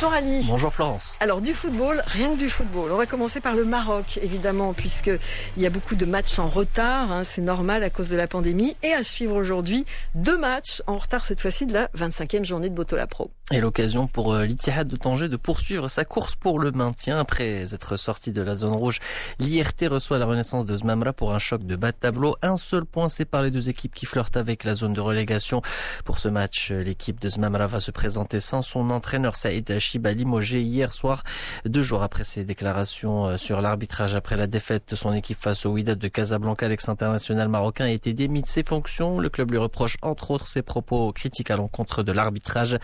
Bonjour 0.00 0.12
Ali. 0.12 0.46
Bonjour 0.48 0.72
Florence. 0.72 1.16
Alors 1.18 1.40
du 1.40 1.52
football, 1.52 2.04
rien 2.06 2.32
que 2.32 2.38
du 2.38 2.48
football. 2.48 2.92
On 2.92 2.96
va 2.96 3.06
commencer 3.06 3.40
par 3.40 3.56
le 3.56 3.64
Maroc, 3.64 4.20
évidemment, 4.22 4.72
puisque 4.72 5.10
il 5.56 5.62
y 5.64 5.66
a 5.66 5.70
beaucoup 5.70 5.96
de 5.96 6.06
matchs 6.06 6.38
en 6.38 6.46
retard. 6.46 7.10
Hein, 7.10 7.24
c'est 7.24 7.42
normal 7.42 7.82
à 7.82 7.90
cause 7.90 8.08
de 8.08 8.16
la 8.16 8.28
pandémie. 8.28 8.76
Et 8.84 8.92
à 8.92 9.02
suivre 9.02 9.34
aujourd'hui, 9.34 9.86
deux 10.14 10.38
matchs 10.38 10.84
en 10.86 10.98
retard 10.98 11.24
cette 11.24 11.40
fois-ci 11.40 11.66
de 11.66 11.72
la 11.72 11.88
25e 11.96 12.44
journée 12.44 12.68
de 12.68 12.76
Botola 12.76 13.08
Pro. 13.08 13.32
Et 13.50 13.60
l'occasion 13.60 14.06
pour 14.06 14.34
euh, 14.34 14.44
l'Ittihad 14.44 14.86
de 14.86 14.96
Tanger 14.96 15.30
de 15.30 15.38
poursuivre 15.38 15.88
sa 15.88 16.04
course 16.04 16.34
pour 16.34 16.58
le 16.58 16.70
maintien 16.70 17.18
après 17.18 17.64
être 17.72 17.96
sorti 17.96 18.30
de 18.30 18.42
la 18.42 18.54
zone 18.54 18.74
rouge. 18.74 18.98
L'IRT 19.38 19.88
reçoit 19.90 20.18
la 20.18 20.26
renaissance 20.26 20.66
de 20.66 20.76
Zmamra 20.76 21.14
pour 21.14 21.32
un 21.32 21.38
choc 21.38 21.64
de 21.64 21.74
bas 21.74 21.92
de 21.92 21.96
tableau. 21.96 22.36
Un 22.42 22.58
seul 22.58 22.84
point 22.84 23.08
sépare 23.08 23.40
les 23.40 23.50
deux 23.50 23.70
équipes 23.70 23.94
qui 23.94 24.04
flirtent 24.04 24.36
avec 24.36 24.64
la 24.64 24.74
zone 24.74 24.92
de 24.92 25.00
relégation. 25.00 25.62
Pour 26.04 26.18
ce 26.18 26.28
match, 26.28 26.72
l'équipe 26.72 27.18
de 27.20 27.30
Zmamra 27.30 27.66
va 27.68 27.80
se 27.80 27.90
présenter 27.90 28.38
sans 28.38 28.60
son 28.60 28.90
entraîneur 28.90 29.34
Saïd 29.34 29.78
Chiba 29.78 30.12
limogé 30.12 30.60
hier 30.60 30.92
soir, 30.92 31.22
deux 31.64 31.82
jours 31.82 32.02
après 32.02 32.24
ses 32.24 32.44
déclarations 32.44 33.28
euh, 33.28 33.36
sur 33.38 33.62
l'arbitrage 33.62 34.14
après 34.14 34.36
la 34.36 34.46
défaite 34.46 34.90
de 34.90 34.94
son 34.94 35.14
équipe 35.14 35.40
face 35.40 35.64
au 35.64 35.70
Wydad 35.70 35.98
de 35.98 36.08
Casablanca. 36.08 36.68
L'ex-international 36.68 37.48
marocain 37.48 37.86
a 37.86 37.90
été 37.90 38.12
démis 38.12 38.42
de 38.42 38.46
ses 38.46 38.62
fonctions. 38.62 39.18
Le 39.18 39.30
club 39.30 39.52
lui 39.52 39.58
reproche 39.58 39.96
entre 40.02 40.32
autres 40.32 40.48
ses 40.48 40.60
propos 40.60 41.14
critiques 41.14 41.50
à 41.50 41.56
l'encontre 41.56 42.02
de 42.02 42.12
l'arbitrage. 42.12 42.76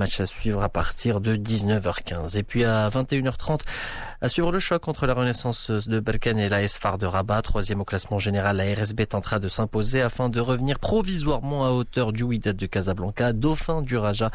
Match 0.00 0.18
à 0.18 0.24
suivre 0.24 0.62
à 0.62 0.70
partir 0.70 1.20
de 1.20 1.36
19h15. 1.36 2.38
Et 2.38 2.42
puis 2.42 2.64
à 2.64 2.88
21h30, 2.88 3.60
à 4.22 4.30
suivre 4.30 4.50
le 4.50 4.58
choc 4.58 4.88
entre 4.88 5.06
la 5.06 5.12
Renaissance 5.12 5.70
de 5.70 6.00
Berkane 6.00 6.38
et 6.38 6.48
l'AS 6.48 6.78
Phare 6.78 6.96
de 6.96 7.04
Rabat. 7.04 7.42
Troisième 7.42 7.82
au 7.82 7.84
classement 7.84 8.18
général, 8.18 8.56
la 8.56 8.64
RSB 8.64 9.02
tentera 9.06 9.38
de 9.38 9.50
s'imposer 9.50 10.00
afin 10.00 10.30
de 10.30 10.40
revenir 10.40 10.78
provisoirement 10.78 11.66
à 11.66 11.72
hauteur 11.72 12.14
du 12.14 12.22
Wydad 12.22 12.56
de 12.56 12.64
Casablanca, 12.64 13.34
dauphin 13.34 13.82
du 13.82 13.98
Raja. 13.98 14.30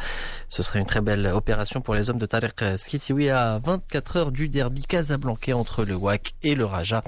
Ce 0.50 0.62
serait 0.62 0.78
une 0.78 0.86
très 0.86 1.02
belle 1.02 1.26
opération 1.34 1.82
pour 1.82 1.96
les 1.96 2.12
hommes 2.12 2.20
de 2.20 2.28
Tarek 2.28 2.78
Skitiwi 2.78 3.32
à 3.32 3.58
24 3.58 4.18
heures 4.18 4.32
du 4.32 4.48
derby 4.48 4.84
casablancais 4.84 5.54
entre 5.54 5.84
le 5.84 5.96
WAC 5.96 6.36
et 6.44 6.54
le 6.54 6.66
Raja. 6.66 7.04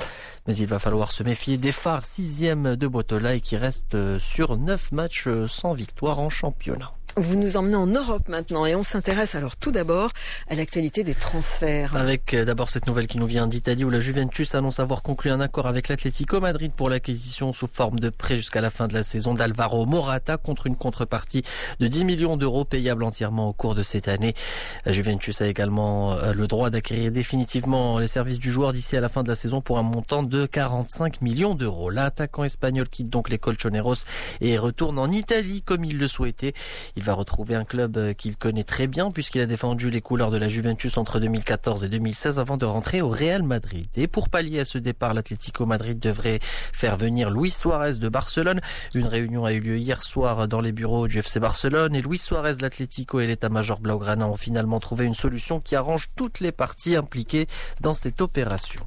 Mais 0.48 0.56
il 0.56 0.66
va 0.66 0.80
falloir 0.80 1.12
se 1.12 1.22
méfier 1.22 1.60
des 1.60 1.72
phares 1.72 2.08
sixième 2.08 2.76
de 2.76 2.88
Botola 2.88 3.36
et 3.36 3.40
qui 3.40 3.56
reste 3.56 4.18
sur 4.18 4.58
neuf 4.58 4.92
matchs 4.92 5.30
sans 5.48 5.74
victoire 5.74 6.18
en 6.18 6.32
championnat. 6.32 6.97
Vous 7.20 7.36
nous 7.36 7.58
emmenez 7.58 7.76
en 7.76 7.88
Europe 7.88 8.30
maintenant 8.30 8.68
et 8.68 8.76
on 8.76 8.84
s'intéresse 8.84 9.34
alors 9.34 9.56
tout 9.56 9.72
d'abord 9.72 10.12
à 10.50 10.54
l'actualité 10.54 11.04
des 11.04 11.16
transferts. 11.16 11.96
Avec 11.96 12.36
euh, 12.36 12.46
d'abord 12.46 12.70
cette 12.70 12.86
nouvelle 12.86 13.08
qui 13.08 13.18
nous 13.18 13.26
vient 13.26 13.48
d'Italie 13.48 13.84
où 13.84 13.90
la 13.90 14.00
Juventus 14.00 14.54
annonce 14.54 14.80
avoir 14.80 15.02
conclu 15.02 15.32
un 15.32 15.40
accord 15.40 15.66
avec 15.66 15.88
l'Atlético 15.88 16.40
Madrid 16.40 16.72
pour 16.78 16.92
l'acquisition 16.92 17.54
sous 17.54 17.68
forme 17.74 18.00
de 18.00 18.12
prêt 18.12 18.38
jusqu'à 18.38 18.62
la 18.62 18.70
fin 18.70 18.88
de 18.88 18.94
la 18.94 19.02
saison 19.02 19.34
d'Alvaro 19.34 19.88
Morata 19.88 20.38
contre 20.38 20.68
une 20.68 20.76
contrepartie 20.76 21.42
de 21.80 21.88
10 21.88 22.06
millions 22.06 22.38
d'euros 22.38 22.66
payable 22.66 23.04
entièrement 23.04 23.50
au 23.50 23.54
cours 23.54 23.74
de 23.74 23.82
cette 23.82 24.08
année. 24.10 24.36
La 24.86 24.92
Juventus 24.92 25.42
a 25.42 25.48
également 25.48 26.14
euh, 26.14 26.34
le 26.34 26.46
droit 26.46 26.70
d'acquérir 26.70 27.12
définitivement 27.12 27.98
les 27.98 28.08
services 28.08 28.38
du 28.38 28.52
joueur 28.52 28.74
d'ici 28.74 28.96
à 28.96 29.02
la 29.02 29.10
fin 29.10 29.24
de 29.24 29.30
la 29.30 29.36
saison 29.36 29.60
pour 29.60 29.80
un 29.80 29.84
montant 29.84 30.22
de 30.22 30.46
45 30.46 31.22
millions 31.22 31.56
d'euros. 31.56 31.90
L'attaquant 31.90 32.44
espagnol 32.44 32.88
quitte 32.88 33.10
donc 33.10 33.30
les 33.30 33.40
Colchoneros 33.40 34.06
et 34.40 34.60
retourne 34.60 35.00
en 35.00 35.12
Italie 35.12 35.64
comme 35.64 35.84
il 35.84 35.98
le 35.98 36.08
souhaitait. 36.08 36.54
Il 36.96 37.07
va 37.08 37.14
retrouver 37.14 37.56
un 37.56 37.64
club 37.64 37.96
euh, 37.96 38.14
qu'il 38.14 38.36
connaît 38.36 38.66
très 38.66 38.86
bien 38.86 39.12
puisqu'il 39.12 39.40
a 39.40 39.46
défendu 39.46 39.90
les 39.90 40.02
couleurs 40.02 40.30
de 40.30 40.38
la 40.38 40.50
Juventus 40.50 40.98
entre 40.98 41.22
2014 41.22 41.86
et 41.86 41.88
2016 41.90 42.38
avant 42.38 42.58
de 42.58 42.66
rentrer 42.66 43.02
au 43.02 43.08
Real 43.08 43.44
Madrid. 43.44 43.88
Et 43.96 44.08
pour 44.08 44.28
pallier 44.28 44.60
à 44.60 44.66
ce 44.66 44.78
départ, 44.78 45.14
l'Atlético 45.14 45.66
Madrid 45.66 46.00
devrait 46.00 46.40
faire 46.42 46.98
venir 46.98 47.32
Luis 47.32 47.52
Suarez 47.52 47.94
de 47.94 48.10
Barcelone. 48.10 48.60
Une 48.94 49.08
réunion 49.08 49.46
a 49.46 49.54
eu 49.54 49.62
lieu 49.62 49.78
hier 49.78 50.04
soir 50.04 50.50
dans 50.50 50.60
les 50.60 50.74
bureaux 50.74 51.08
du 51.08 51.20
FC 51.20 51.40
Barcelone 51.40 51.96
et 51.96 52.02
Luis 52.02 52.18
Suarez 52.18 52.56
l'Atlético 52.60 53.22
et 53.22 53.28
l'état-major 53.28 53.80
Blaugrana 53.80 54.28
ont 54.28 54.36
finalement 54.36 54.82
trouvé 54.82 55.06
une 55.06 55.14
solution 55.14 55.62
qui 55.62 55.78
arrange 55.78 56.10
toutes 56.18 56.42
les 56.42 56.52
parties 56.52 56.98
impliquées 56.98 57.48
dans 57.80 57.94
cette 57.94 58.20
opération. 58.20 58.82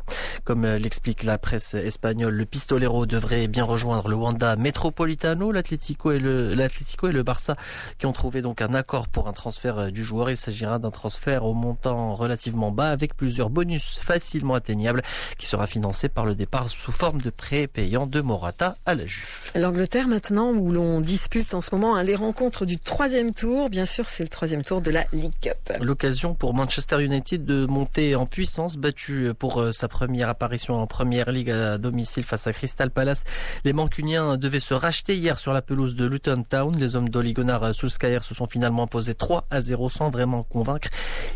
Comme 0.45 0.65
euh, 0.65 0.79
l'explique 0.79 1.23
la 1.23 1.39
presse 1.39 1.75
espagnole, 1.75 2.35
le 2.35 2.45
Pistolero 2.45 3.07
devrait 3.07 3.49
bien 3.49 3.65
rejoindre 3.65 4.09
le 4.09 4.17
Wanda 4.17 4.57
Metropolitano, 4.57 5.53
l'Atlético 5.53 6.13
et 6.13 6.19
le 6.19 6.55
l'Atlético 6.55 7.09
et 7.09 7.13
le 7.13 7.23
Barça 7.23 7.57
qui 7.99 8.07
ont 8.07 8.13
trouvé 8.13 8.43
donc 8.43 8.63
un 8.63 8.75
accord 8.75 9.09
pour 9.09 9.29
un 9.29 9.33
transfert 9.33 9.79
euh, 9.79 9.91
du 9.91 10.05
joueur. 10.05 10.31
Il 10.31 10.37
s'agira 10.37 10.79
d'un 10.79 10.91
transfert 10.91 11.45
au 11.45 11.55
montant 11.55 12.15
relativement 12.15 12.71
bas 12.71 12.91
avec 12.91 13.17
plusieurs 13.17 13.51
bonus 13.51 13.99
facilement 14.03 14.55
atteignables 14.55 15.03
qui 15.39 15.47
sera 15.47 15.67
financé 15.67 16.09
par 16.09 16.27
le 16.27 16.35
départ 16.35 16.69
sous 16.69 16.93
forme 16.93 17.21
de 17.21 17.31
prêt 17.31 17.67
payant 17.67 18.07
de 18.07 18.21
Morata 18.21 18.77
à 18.87 18.95
la 18.95 19.07
Juve. 19.07 19.53
L'Angleterre 19.55 20.09
maintenant 20.09 20.51
où 20.51 20.71
l'on 20.71 21.01
dispute 21.01 21.55
en 21.55 21.61
ce 21.61 21.75
moment 21.75 21.97
hein, 21.97 22.03
les 22.03 22.15
rencontres 22.15 22.67
du 22.67 22.79
troisième 22.79 23.35
tour. 23.35 23.71
Bien 23.71 23.87
sûr, 23.87 24.09
c'est 24.09 24.23
le 24.23 24.29
troisième 24.29 24.63
tour 24.63 24.81
de 24.81 24.91
la 24.91 25.07
League 25.13 25.33
Cup. 25.41 25.57
L'occasion 25.81 26.35
pour 26.35 26.55
Manchester 26.55 27.03
United 27.03 27.45
de 27.45 27.67
monter 27.67 28.15
en 28.15 28.27
puissance, 28.27 28.77
battu 28.77 29.33
pour 29.39 29.61
euh, 29.61 29.73
sa 29.73 29.89
première 29.89 30.20
apparition 30.29 30.75
en 30.75 30.87
Première 30.87 31.31
Ligue 31.33 31.51
à 31.51 31.79
domicile 31.79 32.25
face 32.25 32.47
à 32.47 32.53
Crystal 32.53 32.91
Palace. 32.91 33.25
Les 33.65 33.73
Mancuniens 33.73 34.37
devaient 34.37 34.61
se 34.61 34.75
racheter 34.75 35.17
hier 35.17 35.39
sur 35.39 35.53
la 35.53 35.63
pelouse 35.63 35.97
de 35.97 36.05
Luton 36.05 36.45
Town. 36.49 36.77
Les 36.77 36.97
hommes 36.97 37.09
d'Oligonar 37.09 37.75
sous 37.75 37.89
se 37.89 38.35
sont 38.35 38.47
finalement 38.47 38.87
posés 38.87 39.15
3 39.15 39.47
à 39.51 39.61
0 39.61 39.89
sans 39.89 40.11
vraiment 40.11 40.43
convaincre. 40.43 40.89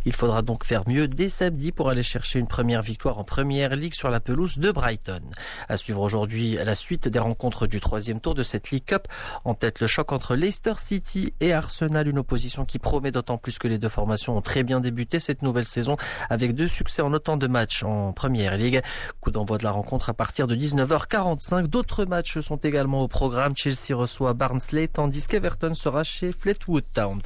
Il 0.04 0.12
faudra 0.12 0.42
donc 0.42 0.64
faire 0.64 0.82
mieux 0.88 1.08
dès 1.08 1.28
samedi 1.28 1.72
pour 1.72 1.88
aller 1.88 2.02
chercher 2.02 2.38
une 2.38 2.46
première 2.46 2.82
victoire 2.82 3.18
en 3.18 3.24
première 3.24 3.76
ligue 3.76 3.94
sur 3.94 4.10
la 4.10 4.20
pelouse 4.20 4.58
de 4.58 4.70
Brighton. 4.70 5.20
À 5.68 5.76
suivre 5.76 6.00
aujourd'hui 6.00 6.56
la 6.62 6.74
suite 6.74 7.08
des 7.08 7.18
rencontres 7.18 7.66
du 7.66 7.80
troisième 7.80 8.20
tour 8.20 8.34
de 8.34 8.42
cette 8.42 8.70
League 8.70 8.84
Cup. 8.84 9.08
En 9.44 9.54
tête 9.54 9.80
le 9.80 9.86
choc 9.86 10.12
entre 10.12 10.34
Leicester 10.34 10.74
City 10.78 11.34
et 11.40 11.52
Arsenal, 11.52 12.08
une 12.08 12.18
opposition 12.18 12.64
qui 12.64 12.78
promet 12.78 13.10
d'autant 13.10 13.38
plus 13.38 13.58
que 13.58 13.68
les 13.68 13.78
deux 13.78 13.88
formations 13.88 14.36
ont 14.36 14.42
très 14.42 14.62
bien 14.62 14.80
débuté 14.80 15.20
cette 15.20 15.42
nouvelle 15.42 15.64
saison 15.64 15.96
avec 16.30 16.54
deux 16.54 16.68
succès 16.68 17.02
en 17.02 17.12
autant 17.12 17.36
de 17.36 17.46
matchs 17.46 17.82
en 17.82 18.12
première 18.12 18.56
ligue. 18.56 18.73
Coup 19.20 19.30
d'envoi 19.30 19.58
de 19.58 19.64
la 19.64 19.70
rencontre 19.70 20.10
à 20.10 20.14
partir 20.14 20.46
de 20.46 20.54
19h45. 20.54 21.66
D'autres 21.66 22.04
matchs 22.04 22.40
sont 22.40 22.56
également 22.56 23.02
au 23.02 23.08
programme. 23.08 23.54
Chelsea 23.56 23.94
reçoit 23.94 24.34
Barnsley 24.34 24.88
tandis 24.88 25.26
qu'Everton 25.26 25.74
sera 25.74 26.04
chez 26.04 26.32
Fleetwood 26.32 26.84
Town. 26.92 27.20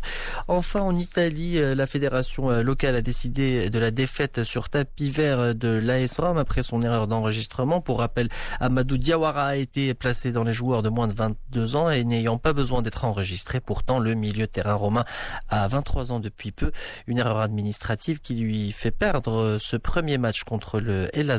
Enfin, 0.49 0.81
en 0.81 0.97
Italie, 0.97 1.59
euh, 1.59 1.75
la 1.75 1.87
fédération 1.87 2.51
euh, 2.51 2.63
locale 2.63 2.97
a 2.97 3.03
décidé 3.03 3.71
de 3.71 3.79
la 3.79 3.91
défaite 3.91 4.45
sur 4.45 4.69
tapis 4.69 5.11
vert 5.11 5.55
de 5.55 5.69
l'AS 5.69 6.19
Rome 6.19 6.39
après 6.39 6.63
son 6.63 6.83
erreur 6.83 7.07
d'enregistrement. 7.07 7.81
Pour 7.81 7.99
rappel, 7.99 8.29
Amadou 8.61 8.99
Diawara 8.99 9.47
a 9.47 9.57
été 9.57 9.95
placé 9.95 10.33
dans 10.33 10.45
les 10.45 10.53
joueurs 10.53 10.83
de 10.83 10.89
moins 10.89 11.09
de 11.09 11.15
22 11.15 11.77
ans 11.77 11.91
et 11.91 12.05
n'ayant 12.05 12.39
pas 12.39 12.53
besoin 12.53 12.83
d'être 12.83 13.05
enregistré. 13.05 13.61
Pourtant, 13.61 13.99
le 13.99 14.15
milieu 14.15 14.47
terrain 14.47 14.75
romain 14.75 15.05
a 15.49 15.69
23 15.69 16.13
ans 16.13 16.21
depuis 16.21 16.53
peu. 16.53 16.73
Une 17.07 17.19
erreur 17.19 17.39
administrative 17.39 18.21
qui 18.21 18.35
lui 18.35 18.73
fait 18.73 18.91
perdre 18.91 19.59
ce 19.59 19.77
premier 19.77 20.19
match 20.19 20.45
contre 20.45 20.81
le 20.81 21.09
Hellas 21.17 21.38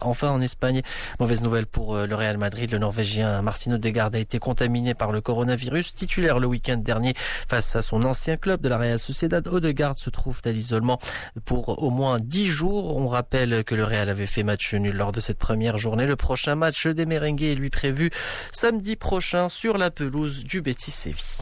Enfin, 0.00 0.30
en 0.30 0.40
Espagne, 0.40 0.82
mauvaise 1.20 1.42
nouvelle 1.42 1.66
pour 1.66 1.94
euh, 1.94 2.06
le 2.06 2.14
Real 2.14 2.38
Madrid. 2.38 2.70
Le 2.70 2.78
Norvégien 2.78 3.42
Martino 3.42 3.78
Degarde 3.78 4.14
a 4.16 4.18
été 4.18 4.38
contaminé 4.38 4.94
par 4.94 5.12
le 5.12 5.20
coronavirus. 5.20 5.94
Titulaire 5.94 6.38
le 6.38 6.46
week-end 6.46 6.76
dernier 6.76 7.14
face 7.16 7.76
à 7.76 7.82
son 7.82 8.04
ancien 8.04 8.36
club 8.36 8.60
de 8.60 8.68
la 8.68 8.78
Real 8.78 8.98
Sociedad. 8.98 9.46
Odegaard 9.46 9.96
se 9.96 10.10
trouve 10.10 10.40
à 10.44 10.50
l'isolement 10.50 10.98
pour 11.44 11.82
au 11.82 11.90
moins 11.90 12.18
10 12.18 12.46
jours. 12.46 12.96
On 12.96 13.08
rappelle 13.08 13.64
que 13.64 13.74
le 13.74 13.84
Real 13.84 14.08
avait 14.08 14.26
fait 14.26 14.42
match 14.42 14.74
nul 14.74 14.96
lors 14.96 15.12
de 15.12 15.20
cette 15.20 15.38
première 15.38 15.78
journée. 15.78 16.06
Le 16.06 16.16
prochain 16.16 16.54
match 16.54 16.86
des 16.86 17.06
Merengues 17.06 17.42
est 17.42 17.54
lui 17.54 17.70
prévu 17.70 18.10
samedi 18.52 18.96
prochain 18.96 19.48
sur 19.48 19.78
la 19.78 19.90
pelouse 19.90 20.44
du 20.44 20.60
Betis 20.60 20.90
Séville. 20.90 21.36